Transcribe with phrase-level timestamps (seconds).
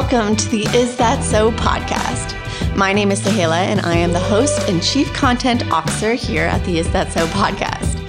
[0.00, 2.34] welcome to the Is That So podcast.
[2.76, 6.64] My name is Sahela, and I am the host and chief content officer here at
[6.64, 8.00] the Is That So podcast.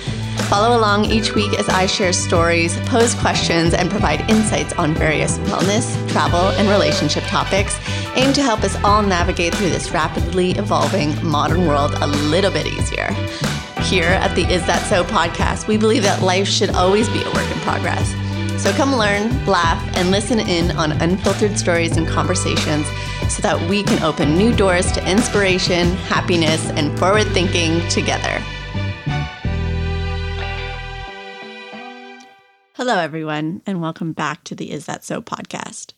[0.50, 5.38] Follow along each week as I share stories, pose questions, and provide insights on various
[5.38, 7.80] wellness, travel, and relationship topics
[8.16, 12.66] aimed to help us all navigate through this rapidly evolving modern world a little bit
[12.66, 13.12] easier.
[13.84, 17.32] Here at the Is That So podcast, we believe that life should always be a
[17.32, 18.25] work in progress.
[18.58, 22.88] So come learn, laugh, and listen in on unfiltered stories and conversations
[23.30, 28.42] so that we can open new doors to inspiration, happiness, and forward thinking together.
[32.74, 35.94] Hello, everyone, and welcome back to the Is That So podcast.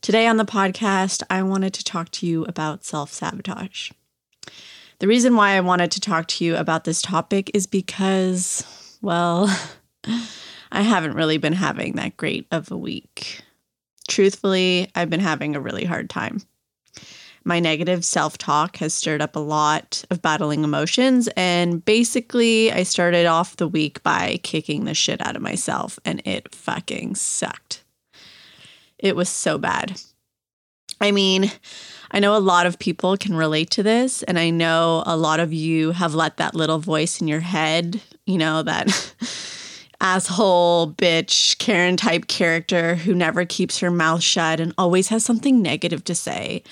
[0.00, 3.90] Today on the podcast, I wanted to talk to you about self sabotage.
[5.00, 8.64] The reason why I wanted to talk to you about this topic is because,
[9.02, 9.54] well,
[10.72, 13.42] I haven't really been having that great of a week.
[14.08, 16.42] Truthfully, I've been having a really hard time.
[17.44, 21.28] My negative self talk has stirred up a lot of battling emotions.
[21.36, 26.20] And basically, I started off the week by kicking the shit out of myself, and
[26.24, 27.82] it fucking sucked.
[28.98, 30.00] It was so bad.
[31.00, 31.50] I mean,
[32.10, 35.40] I know a lot of people can relate to this, and I know a lot
[35.40, 39.14] of you have let that little voice in your head, you know, that
[40.00, 45.62] asshole, bitch, Karen type character who never keeps her mouth shut and always has something
[45.62, 46.62] negative to say.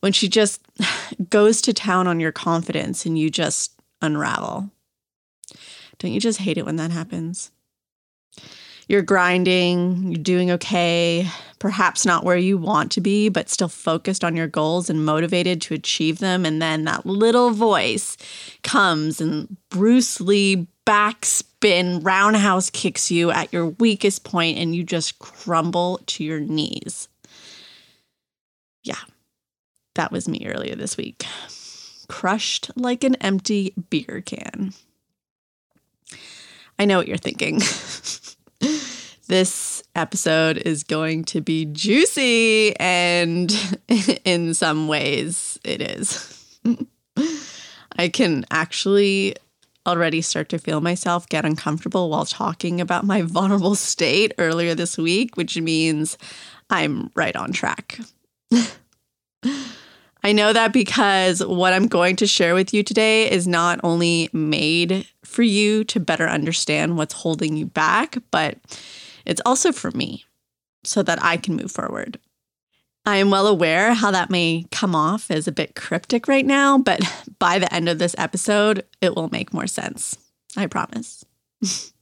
[0.00, 0.62] When she just
[1.30, 4.70] goes to town on your confidence and you just unravel.
[5.98, 7.50] Don't you just hate it when that happens?
[8.90, 11.28] You're grinding, you're doing okay,
[11.60, 15.62] perhaps not where you want to be, but still focused on your goals and motivated
[15.62, 16.44] to achieve them.
[16.44, 18.16] And then that little voice
[18.64, 25.20] comes and Bruce Lee backspin roundhouse kicks you at your weakest point and you just
[25.20, 27.06] crumble to your knees.
[28.82, 28.94] Yeah,
[29.94, 31.24] that was me earlier this week.
[32.08, 34.74] Crushed like an empty beer can.
[36.76, 37.60] I know what you're thinking.
[39.30, 43.54] this episode is going to be juicy, and
[44.24, 46.58] in some ways, it is.
[47.96, 49.36] I can actually
[49.86, 54.98] already start to feel myself get uncomfortable while talking about my vulnerable state earlier this
[54.98, 56.18] week, which means
[56.68, 58.00] I'm right on track.
[60.22, 64.28] I know that because what I'm going to share with you today is not only
[64.32, 68.58] made for you to better understand what's holding you back, but
[69.30, 70.24] it's also for me
[70.82, 72.18] so that I can move forward.
[73.06, 76.78] I am well aware how that may come off as a bit cryptic right now,
[76.78, 77.00] but
[77.38, 80.18] by the end of this episode, it will make more sense.
[80.56, 81.24] I promise.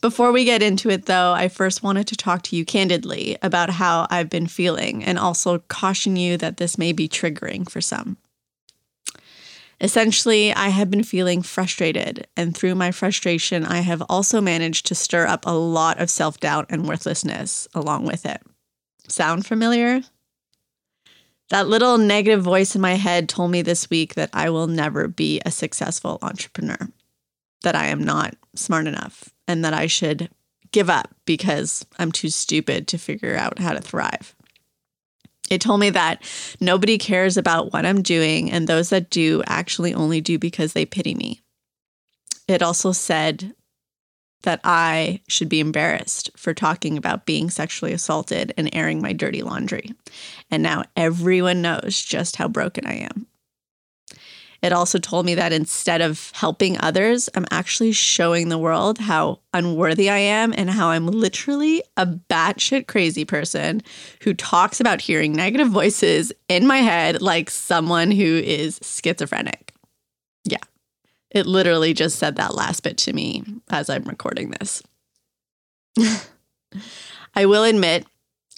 [0.00, 3.70] Before we get into it, though, I first wanted to talk to you candidly about
[3.70, 8.16] how I've been feeling and also caution you that this may be triggering for some.
[9.80, 14.94] Essentially, I have been feeling frustrated, and through my frustration, I have also managed to
[14.94, 18.40] stir up a lot of self doubt and worthlessness along with it.
[19.06, 20.00] Sound familiar?
[21.50, 25.08] That little negative voice in my head told me this week that I will never
[25.08, 26.90] be a successful entrepreneur,
[27.62, 30.30] that I am not smart enough, and that I should
[30.72, 34.35] give up because I'm too stupid to figure out how to thrive.
[35.50, 36.22] It told me that
[36.60, 40.86] nobody cares about what I'm doing, and those that do actually only do because they
[40.86, 41.40] pity me.
[42.48, 43.54] It also said
[44.42, 49.42] that I should be embarrassed for talking about being sexually assaulted and airing my dirty
[49.42, 49.92] laundry.
[50.50, 53.26] And now everyone knows just how broken I am.
[54.62, 59.40] It also told me that instead of helping others, I'm actually showing the world how
[59.52, 63.82] unworthy I am and how I'm literally a batshit crazy person
[64.22, 69.72] who talks about hearing negative voices in my head like someone who is schizophrenic.
[70.44, 70.58] Yeah,
[71.30, 74.82] it literally just said that last bit to me as I'm recording this.
[77.34, 78.06] I will admit,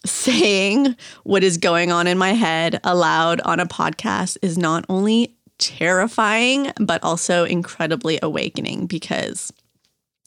[0.04, 5.36] saying what is going on in my head aloud on a podcast is not only
[5.58, 9.52] terrifying, but also incredibly awakening because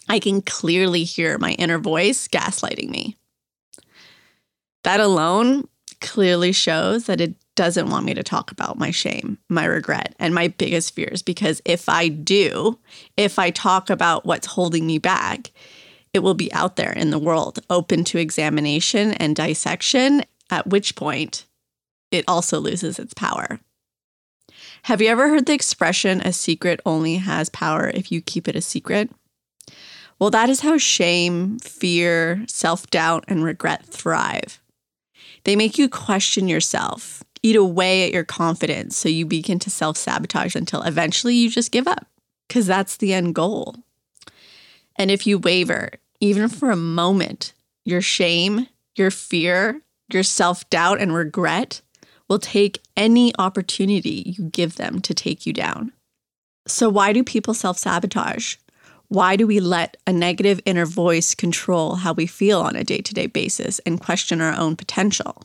[0.10, 3.18] I can clearly hear my inner voice gaslighting me.
[4.84, 5.68] That alone
[6.00, 10.34] clearly shows that it doesn't want me to talk about my shame, my regret, and
[10.34, 12.80] my biggest fears because if I do,
[13.18, 15.52] if I talk about what's holding me back,
[16.14, 20.96] it will be out there in the world, open to examination and dissection, at which
[20.96, 21.46] point
[22.12, 23.60] it also loses its power.
[24.86, 28.56] Have you ever heard the expression, a secret only has power if you keep it
[28.56, 29.12] a secret?
[30.18, 34.60] Well, that is how shame, fear, self doubt, and regret thrive.
[35.44, 39.98] They make you question yourself, eat away at your confidence, so you begin to self
[39.98, 42.08] sabotage until eventually you just give up,
[42.48, 43.76] because that's the end goal.
[44.96, 47.54] And if you waver, even for a moment,
[47.86, 49.82] your shame, your fear,
[50.12, 51.82] your self doubt, and regret
[52.32, 55.92] will take any opportunity you give them to take you down.
[56.66, 58.56] So, why do people self sabotage?
[59.10, 63.02] Why do we let a negative inner voice control how we feel on a day
[63.02, 65.44] to day basis and question our own potential?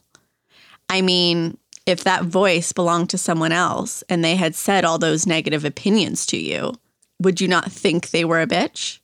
[0.89, 5.27] I mean, if that voice belonged to someone else and they had said all those
[5.27, 6.73] negative opinions to you,
[7.21, 9.01] would you not think they were a bitch?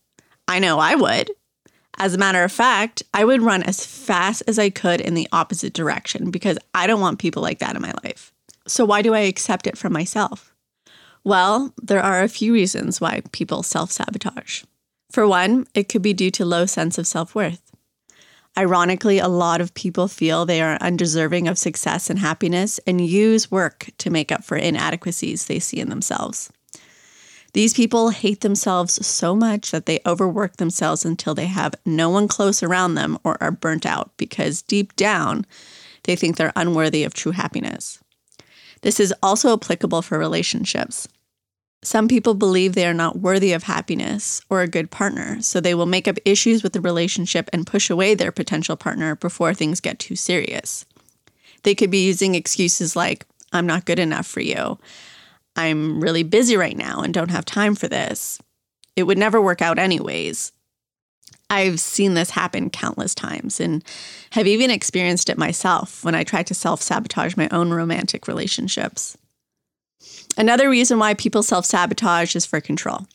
[0.46, 1.32] I know I would.
[2.02, 5.28] As a matter of fact, I would run as fast as I could in the
[5.30, 8.32] opposite direction because I don't want people like that in my life.
[8.66, 10.52] So, why do I accept it from myself?
[11.22, 14.64] Well, there are a few reasons why people self sabotage.
[15.12, 17.70] For one, it could be due to low sense of self worth.
[18.58, 23.48] Ironically, a lot of people feel they are undeserving of success and happiness and use
[23.48, 26.50] work to make up for inadequacies they see in themselves.
[27.54, 32.26] These people hate themselves so much that they overwork themselves until they have no one
[32.26, 35.44] close around them or are burnt out because deep down,
[36.04, 37.98] they think they're unworthy of true happiness.
[38.80, 41.08] This is also applicable for relationships.
[41.84, 45.74] Some people believe they are not worthy of happiness or a good partner, so they
[45.74, 49.80] will make up issues with the relationship and push away their potential partner before things
[49.80, 50.86] get too serious.
[51.64, 54.78] They could be using excuses like, I'm not good enough for you.
[55.56, 58.40] I'm really busy right now and don't have time for this.
[58.96, 60.52] It would never work out, anyways.
[61.50, 63.84] I've seen this happen countless times and
[64.30, 69.18] have even experienced it myself when I tried to self sabotage my own romantic relationships.
[70.36, 73.06] Another reason why people self sabotage is for control.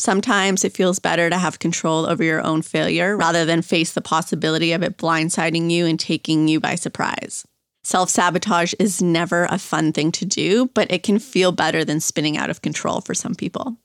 [0.00, 4.00] Sometimes it feels better to have control over your own failure rather than face the
[4.00, 7.46] possibility of it blindsiding you and taking you by surprise.
[7.82, 12.00] Self sabotage is never a fun thing to do, but it can feel better than
[12.00, 13.76] spinning out of control for some people.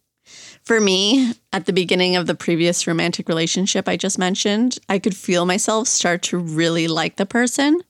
[0.63, 5.15] For me, at the beginning of the previous romantic relationship I just mentioned, I could
[5.15, 7.81] feel myself start to really like the person.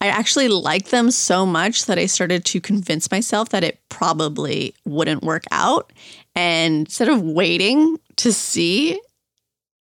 [0.00, 4.74] I actually liked them so much that I started to convince myself that it probably
[4.84, 5.92] wouldn't work out.
[6.34, 9.00] And instead of waiting to see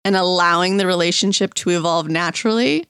[0.03, 2.85] and allowing the relationship to evolve naturally,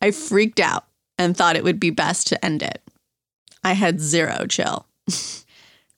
[0.00, 0.86] I freaked out
[1.22, 2.82] and thought it would be best to end it.
[3.64, 4.86] I had zero chill.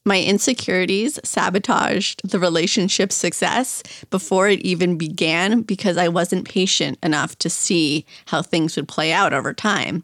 [0.06, 7.38] My insecurities sabotaged the relationship's success before it even began because I wasn't patient enough
[7.38, 10.02] to see how things would play out over time.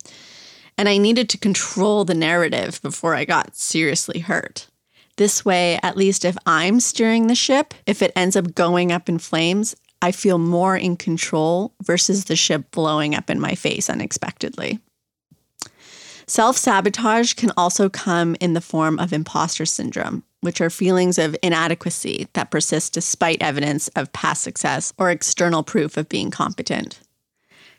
[0.78, 4.69] And I needed to control the narrative before I got seriously hurt.
[5.19, 9.06] This way, at least if I'm steering the ship, if it ends up going up
[9.06, 13.90] in flames, I feel more in control versus the ship blowing up in my face
[13.90, 14.81] unexpectedly.
[16.31, 21.35] Self sabotage can also come in the form of imposter syndrome, which are feelings of
[21.43, 27.00] inadequacy that persist despite evidence of past success or external proof of being competent.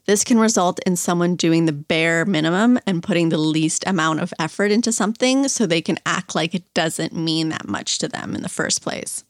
[0.05, 4.33] This can result in someone doing the bare minimum and putting the least amount of
[4.37, 8.35] effort into something so they can act like it doesn't mean that much to them
[8.35, 9.23] in the first place.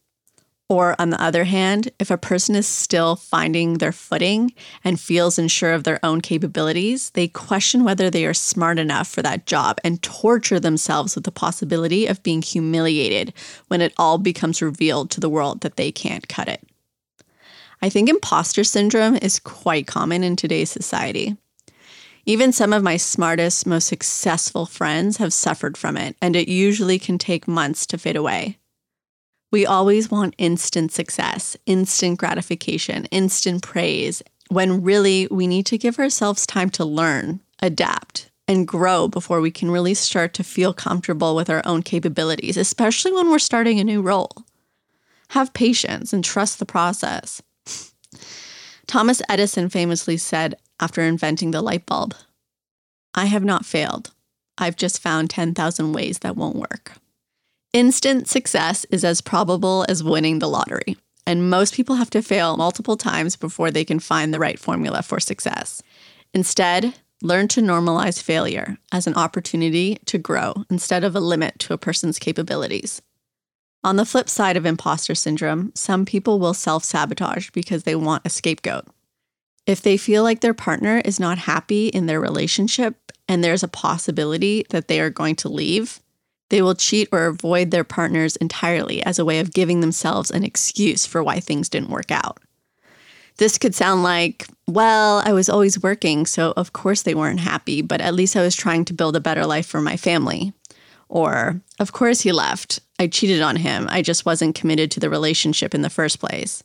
[0.71, 4.53] Or, on the other hand, if a person is still finding their footing
[4.85, 9.21] and feels unsure of their own capabilities, they question whether they are smart enough for
[9.21, 13.33] that job and torture themselves with the possibility of being humiliated
[13.67, 16.65] when it all becomes revealed to the world that they can't cut it.
[17.81, 21.35] I think imposter syndrome is quite common in today's society.
[22.25, 26.97] Even some of my smartest, most successful friends have suffered from it, and it usually
[26.97, 28.57] can take months to fade away.
[29.51, 35.99] We always want instant success, instant gratification, instant praise, when really we need to give
[35.99, 41.35] ourselves time to learn, adapt, and grow before we can really start to feel comfortable
[41.35, 44.31] with our own capabilities, especially when we're starting a new role.
[45.29, 47.41] Have patience and trust the process.
[48.87, 52.15] Thomas Edison famously said after inventing the light bulb,
[53.13, 54.11] I have not failed.
[54.57, 56.93] I've just found 10,000 ways that won't work.
[57.73, 62.57] Instant success is as probable as winning the lottery, and most people have to fail
[62.57, 65.81] multiple times before they can find the right formula for success.
[66.33, 71.73] Instead, learn to normalize failure as an opportunity to grow instead of a limit to
[71.73, 73.01] a person's capabilities.
[73.85, 78.25] On the flip side of imposter syndrome, some people will self sabotage because they want
[78.25, 78.85] a scapegoat.
[79.65, 83.69] If they feel like their partner is not happy in their relationship and there's a
[83.69, 86.01] possibility that they are going to leave,
[86.51, 90.43] they will cheat or avoid their partners entirely as a way of giving themselves an
[90.43, 92.39] excuse for why things didn't work out.
[93.37, 97.81] This could sound like, well, I was always working, so of course they weren't happy,
[97.81, 100.51] but at least I was trying to build a better life for my family.
[101.07, 102.81] Or, of course he left.
[102.99, 103.87] I cheated on him.
[103.89, 106.63] I just wasn't committed to the relationship in the first place.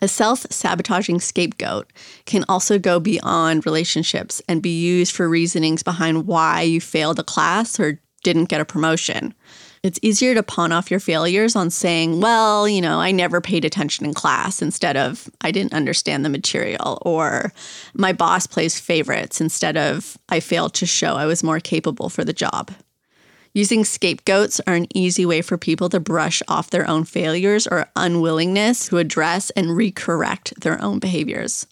[0.00, 1.92] A self sabotaging scapegoat
[2.24, 7.24] can also go beyond relationships and be used for reasonings behind why you failed a
[7.24, 9.32] class or didn't get a promotion.
[9.82, 13.64] It's easier to pawn off your failures on saying, well, you know, I never paid
[13.64, 17.54] attention in class instead of I didn't understand the material, or
[17.94, 22.22] my boss plays favorites instead of I failed to show I was more capable for
[22.22, 22.70] the job.
[23.54, 27.86] Using scapegoats are an easy way for people to brush off their own failures or
[27.96, 31.66] unwillingness to address and recorrect their own behaviors.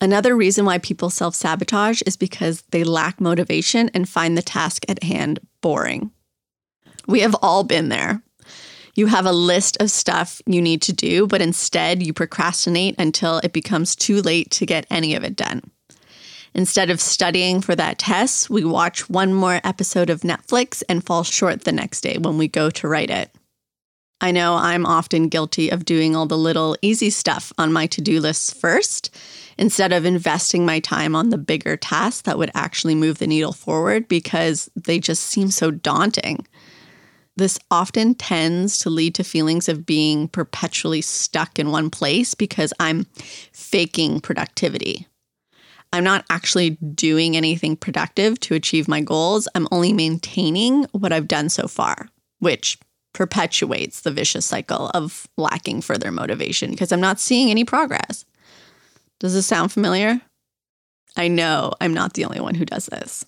[0.00, 4.84] Another reason why people self sabotage is because they lack motivation and find the task
[4.88, 6.12] at hand boring.
[7.08, 8.22] We have all been there.
[8.94, 13.38] You have a list of stuff you need to do, but instead you procrastinate until
[13.38, 15.62] it becomes too late to get any of it done.
[16.54, 21.24] Instead of studying for that test, we watch one more episode of Netflix and fall
[21.24, 23.34] short the next day when we go to write it.
[24.20, 28.00] I know I'm often guilty of doing all the little easy stuff on my to
[28.00, 29.14] do lists first,
[29.58, 33.52] instead of investing my time on the bigger tasks that would actually move the needle
[33.52, 36.46] forward because they just seem so daunting.
[37.36, 42.72] This often tends to lead to feelings of being perpetually stuck in one place because
[42.80, 43.04] I'm
[43.52, 45.06] faking productivity.
[45.92, 49.48] I'm not actually doing anything productive to achieve my goals.
[49.54, 52.08] I'm only maintaining what I've done so far,
[52.38, 52.78] which
[53.16, 58.24] perpetuates the vicious cycle of lacking further motivation because I'm not seeing any progress.
[59.18, 60.20] Does this sound familiar?
[61.16, 63.24] I know I'm not the only one who does this.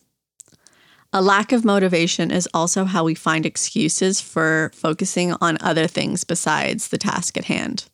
[1.12, 6.22] A lack of motivation is also how we find excuses for focusing on other things
[6.22, 7.86] besides the task at hand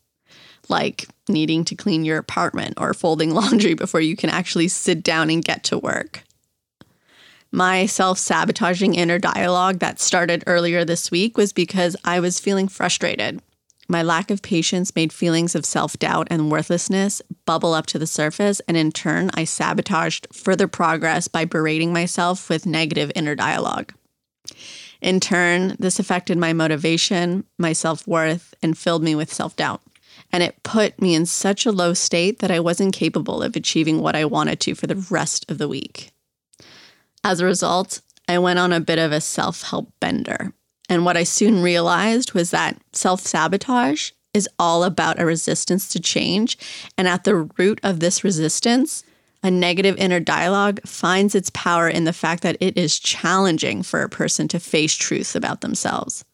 [0.68, 5.30] like needing to clean your apartment or folding laundry before you can actually sit down
[5.30, 6.22] and get to work.
[7.54, 12.66] My self sabotaging inner dialogue that started earlier this week was because I was feeling
[12.66, 13.40] frustrated.
[13.86, 18.08] My lack of patience made feelings of self doubt and worthlessness bubble up to the
[18.08, 23.94] surface, and in turn, I sabotaged further progress by berating myself with negative inner dialogue.
[25.00, 29.80] In turn, this affected my motivation, my self worth, and filled me with self doubt
[30.32, 34.00] and it put me in such a low state that I wasn't capable of achieving
[34.00, 36.13] what I wanted to for the rest of the week.
[37.24, 40.52] As a result, I went on a bit of a self help bender.
[40.90, 46.00] And what I soon realized was that self sabotage is all about a resistance to
[46.00, 46.58] change.
[46.98, 49.02] And at the root of this resistance,
[49.42, 54.02] a negative inner dialogue finds its power in the fact that it is challenging for
[54.02, 56.24] a person to face truths about themselves.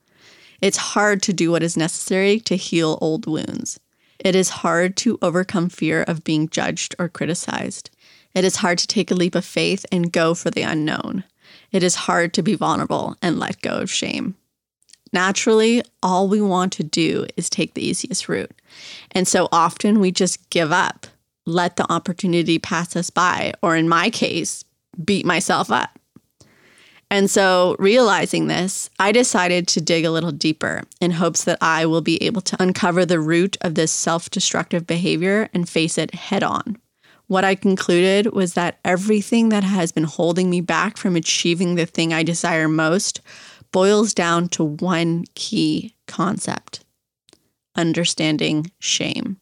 [0.61, 3.81] It's hard to do what is necessary to heal old wounds.
[4.19, 7.91] It is hard to overcome fear of being judged or criticized.
[8.35, 11.25] It is hard to take a leap of faith and go for the unknown.
[11.73, 14.37] It is hard to be vulnerable and let go of shame.
[15.13, 18.53] Naturally, all we want to do is take the easiest route.
[19.11, 21.07] And so often we just give up,
[21.47, 24.65] let the opportunity pass us by, or in my case,
[25.05, 25.99] beat myself up.
[27.13, 31.85] And so, realizing this, I decided to dig a little deeper in hopes that I
[31.85, 36.15] will be able to uncover the root of this self destructive behavior and face it
[36.15, 36.77] head on.
[37.31, 41.87] What I concluded was that everything that has been holding me back from achieving the
[41.87, 43.21] thing I desire most
[43.71, 46.85] boils down to one key concept
[47.77, 49.37] understanding shame.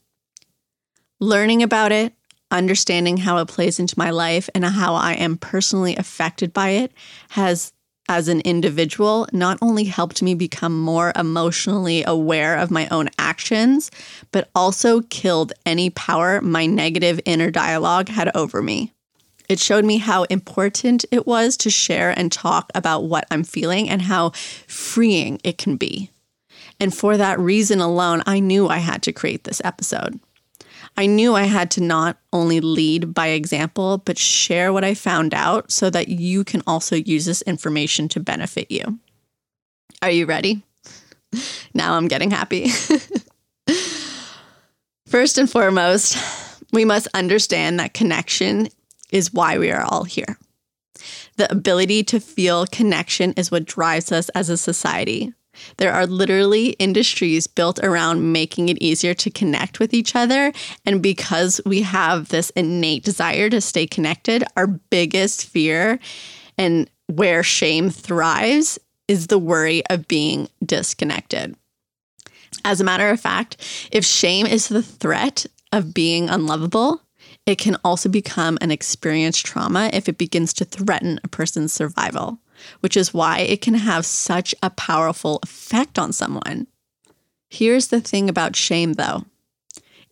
[1.18, 2.12] Learning about it,
[2.50, 6.92] understanding how it plays into my life and how I am personally affected by it
[7.30, 7.72] has
[8.08, 13.90] as an individual not only helped me become more emotionally aware of my own actions,
[14.32, 18.92] but also killed any power my negative inner dialogue had over me.
[19.48, 23.88] It showed me how important it was to share and talk about what I'm feeling
[23.88, 24.30] and how
[24.66, 26.10] freeing it can be.
[26.80, 30.20] And for that reason alone, I knew I had to create this episode.
[30.98, 35.32] I knew I had to not only lead by example, but share what I found
[35.32, 38.98] out so that you can also use this information to benefit you.
[40.02, 40.64] Are you ready?
[41.74, 42.70] now I'm getting happy.
[45.06, 46.18] First and foremost,
[46.72, 48.66] we must understand that connection
[49.12, 50.36] is why we are all here.
[51.36, 55.32] The ability to feel connection is what drives us as a society.
[55.78, 60.52] There are literally industries built around making it easier to connect with each other.
[60.84, 65.98] And because we have this innate desire to stay connected, our biggest fear
[66.56, 71.56] and where shame thrives is the worry of being disconnected.
[72.64, 73.56] As a matter of fact,
[73.90, 77.02] if shame is the threat of being unlovable,
[77.46, 82.38] it can also become an experienced trauma if it begins to threaten a person's survival,
[82.80, 86.66] which is why it can have such a powerful effect on someone.
[87.48, 89.24] Here's the thing about shame, though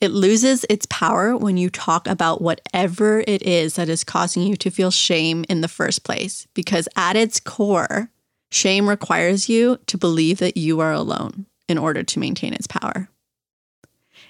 [0.00, 4.56] it loses its power when you talk about whatever it is that is causing you
[4.56, 8.10] to feel shame in the first place, because at its core,
[8.50, 13.08] shame requires you to believe that you are alone in order to maintain its power.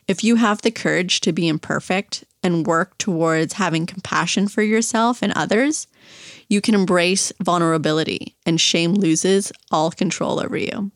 [0.06, 5.20] If you have the courage to be imperfect and work towards having compassion for yourself
[5.20, 5.88] and others,
[6.48, 10.90] you can embrace vulnerability and shame loses all control over you.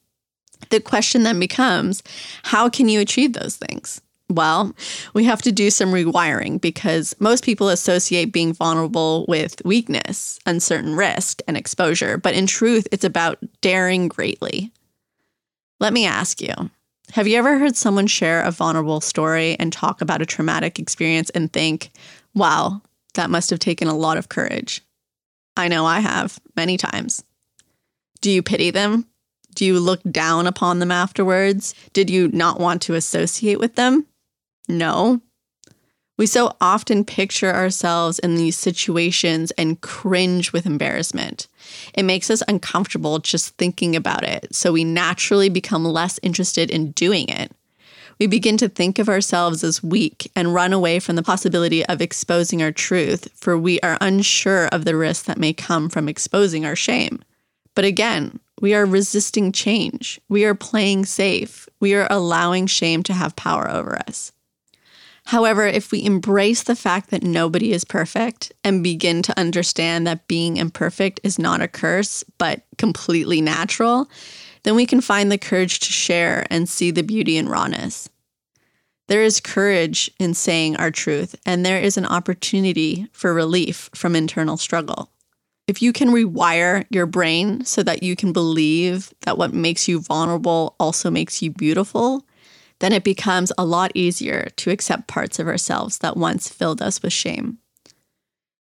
[0.71, 2.03] The question then becomes
[2.45, 4.01] how can you achieve those things?
[4.29, 4.73] Well,
[5.13, 10.95] we have to do some rewiring because most people associate being vulnerable with weakness, uncertain
[10.95, 12.17] risk, and exposure.
[12.17, 14.71] But in truth, it's about daring greatly.
[15.81, 16.55] Let me ask you
[17.13, 21.29] have you ever heard someone share a vulnerable story and talk about a traumatic experience
[21.31, 21.91] and think,
[22.35, 22.83] wow,
[23.15, 24.81] that must have taken a lot of courage?
[25.61, 27.23] I know I have many times.
[28.21, 29.07] Do you pity them?
[29.55, 31.75] Do you look down upon them afterwards?
[31.93, 34.07] Did you not want to associate with them?
[34.69, 35.21] No.
[36.17, 41.49] We so often picture ourselves in these situations and cringe with embarrassment.
[41.95, 46.93] It makes us uncomfortable just thinking about it, so we naturally become less interested in
[46.93, 47.53] doing it.
[48.21, 52.03] We begin to think of ourselves as weak and run away from the possibility of
[52.03, 56.67] exposing our truth, for we are unsure of the risks that may come from exposing
[56.67, 57.25] our shame.
[57.75, 60.21] But again, we are resisting change.
[60.29, 61.67] We are playing safe.
[61.81, 64.33] We are allowing shame to have power over us.
[65.25, 70.29] However, if we embrace the fact that nobody is perfect and begin to understand that
[70.29, 74.11] being imperfect is not a curse, but completely natural,
[74.63, 78.09] then we can find the courage to share and see the beauty in rawness.
[79.09, 84.15] There is courage in saying our truth, and there is an opportunity for relief from
[84.15, 85.11] internal struggle.
[85.67, 90.01] If you can rewire your brain so that you can believe that what makes you
[90.01, 92.25] vulnerable also makes you beautiful,
[92.81, 97.03] then it becomes a lot easier to accept parts of ourselves that once filled us
[97.03, 97.59] with shame.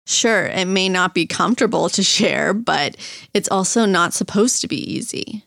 [0.06, 2.96] Sure, it may not be comfortable to share, but
[3.32, 5.44] it's also not supposed to be easy.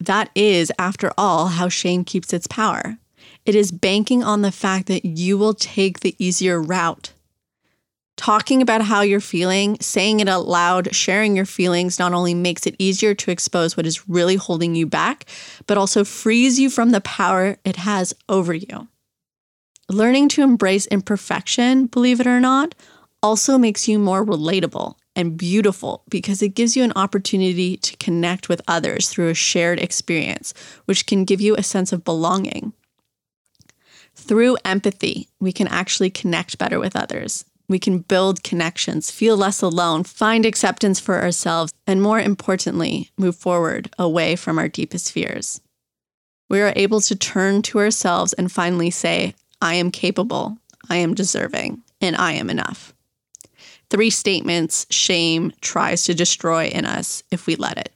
[0.00, 2.98] That is, after all, how shame keeps its power.
[3.44, 7.12] It is banking on the fact that you will take the easier route
[8.20, 12.66] Talking about how you're feeling, saying it out loud, sharing your feelings not only makes
[12.66, 15.24] it easier to expose what is really holding you back,
[15.66, 18.88] but also frees you from the power it has over you.
[19.88, 22.74] Learning to embrace imperfection, believe it or not,
[23.22, 28.48] also makes you more relatable and beautiful because it gives you an opportunity to connect
[28.48, 30.54] with others through a shared experience,
[30.84, 32.72] which can give you a sense of belonging.
[34.14, 37.44] Through empathy, we can actually connect better with others.
[37.68, 43.36] We can build connections, feel less alone, find acceptance for ourselves, and more importantly, move
[43.36, 45.60] forward away from our deepest fears.
[46.48, 51.14] We are able to turn to ourselves and finally say, I am capable, I am
[51.14, 52.92] deserving, and I am enough.
[53.90, 57.92] Three statements shame tries to destroy in us if we let it.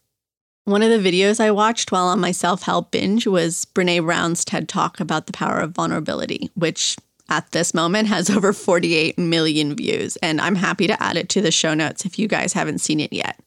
[0.64, 4.44] One of the videos I watched while on my self help binge was Brene Brown's
[4.44, 6.96] TED Talk about the power of vulnerability, which
[7.28, 11.40] at this moment has over 48 million views, and I'm happy to add it to
[11.40, 13.38] the show notes if you guys haven't seen it yet.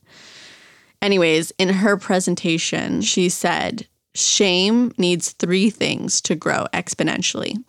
[1.01, 7.63] Anyways, in her presentation, she said, Shame needs three things to grow exponentially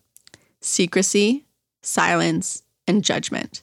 [0.60, 1.46] secrecy,
[1.82, 3.62] silence, and judgment.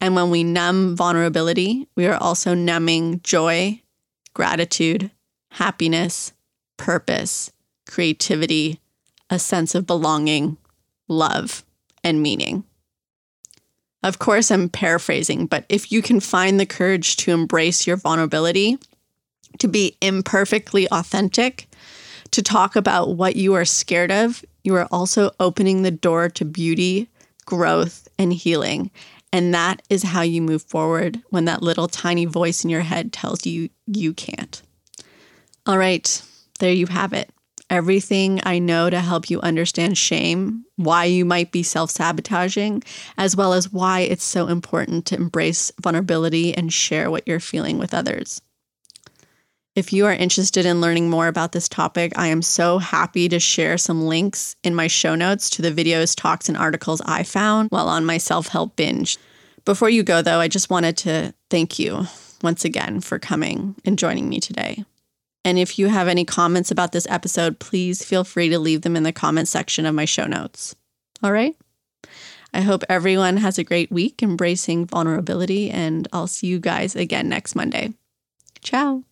[0.00, 3.80] And when we numb vulnerability, we are also numbing joy,
[4.34, 5.10] gratitude,
[5.52, 6.32] happiness,
[6.76, 7.50] purpose,
[7.86, 8.80] creativity,
[9.30, 10.56] a sense of belonging,
[11.08, 11.64] love
[12.04, 12.64] and meaning.
[14.02, 18.78] Of course, I'm paraphrasing, but if you can find the courage to embrace your vulnerability,
[19.58, 21.68] to be imperfectly authentic,
[22.30, 26.44] to talk about what you are scared of, you are also opening the door to
[26.44, 27.08] beauty,
[27.46, 28.90] growth, and healing.
[29.32, 33.12] And that is how you move forward when that little tiny voice in your head
[33.12, 34.62] tells you you can't.
[35.66, 36.22] All right,
[36.58, 37.30] there you have it
[37.70, 42.82] everything I know to help you understand shame, why you might be self sabotaging,
[43.18, 47.78] as well as why it's so important to embrace vulnerability and share what you're feeling
[47.78, 48.40] with others.
[49.76, 53.38] If you are interested in learning more about this topic, I am so happy to
[53.38, 57.68] share some links in my show notes to the videos, talks, and articles I found
[57.68, 59.18] while on my self help binge.
[59.66, 62.06] Before you go, though, I just wanted to thank you
[62.42, 64.82] once again for coming and joining me today.
[65.44, 68.96] And if you have any comments about this episode, please feel free to leave them
[68.96, 70.74] in the comment section of my show notes.
[71.22, 71.54] All right?
[72.54, 77.28] I hope everyone has a great week embracing vulnerability, and I'll see you guys again
[77.28, 77.92] next Monday.
[78.62, 79.02] Ciao.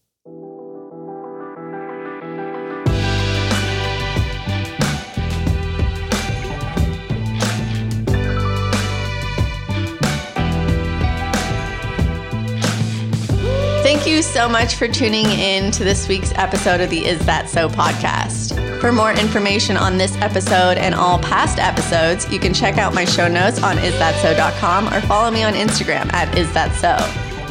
[13.95, 17.49] Thank you so much for tuning in to this week's episode of the Is That
[17.49, 18.81] So podcast.
[18.81, 23.05] For more information on this episode and all past episodes, you can check out my
[23.05, 26.99] show notes on isthatso.com or follow me on Instagram at isthatso.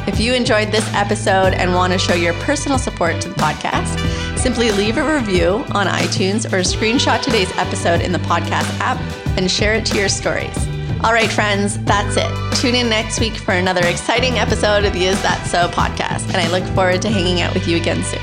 [0.06, 4.38] If you enjoyed this episode and want to show your personal support to the podcast,
[4.38, 9.00] simply leave a review on iTunes or screenshot today's episode in the podcast app
[9.38, 10.68] and share it to your stories.
[11.04, 12.62] All right, friends, that's it.
[12.62, 16.38] Tune in next week for another exciting episode of the Is That So podcast, and
[16.38, 18.22] I look forward to hanging out with you again soon.